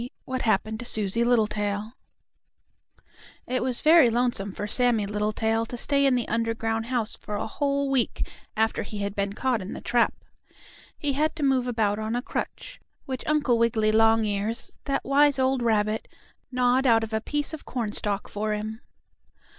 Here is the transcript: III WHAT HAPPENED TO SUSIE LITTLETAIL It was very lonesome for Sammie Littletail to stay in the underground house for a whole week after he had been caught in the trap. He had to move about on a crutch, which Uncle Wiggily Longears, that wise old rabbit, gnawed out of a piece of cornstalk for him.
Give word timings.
III 0.01 0.11
WHAT 0.25 0.41
HAPPENED 0.41 0.79
TO 0.79 0.85
SUSIE 0.85 1.23
LITTLETAIL 1.23 1.93
It 3.45 3.61
was 3.61 3.81
very 3.81 4.09
lonesome 4.09 4.51
for 4.51 4.65
Sammie 4.65 5.05
Littletail 5.05 5.67
to 5.67 5.77
stay 5.77 6.07
in 6.07 6.15
the 6.15 6.27
underground 6.27 6.87
house 6.87 7.15
for 7.15 7.35
a 7.35 7.45
whole 7.45 7.87
week 7.87 8.27
after 8.57 8.81
he 8.81 8.97
had 9.03 9.15
been 9.15 9.33
caught 9.33 9.61
in 9.61 9.73
the 9.73 9.79
trap. 9.81 10.15
He 10.97 11.13
had 11.13 11.35
to 11.35 11.43
move 11.43 11.67
about 11.67 11.99
on 11.99 12.15
a 12.15 12.23
crutch, 12.23 12.79
which 13.05 13.27
Uncle 13.27 13.59
Wiggily 13.59 13.91
Longears, 13.91 14.75
that 14.85 15.05
wise 15.05 15.37
old 15.37 15.61
rabbit, 15.61 16.07
gnawed 16.51 16.87
out 16.87 17.03
of 17.03 17.13
a 17.13 17.21
piece 17.21 17.53
of 17.53 17.65
cornstalk 17.65 18.27
for 18.27 18.53
him. 18.55 18.81